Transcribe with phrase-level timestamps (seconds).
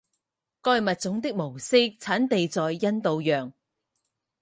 [0.63, 3.53] 该物种的模式产地在印度洋。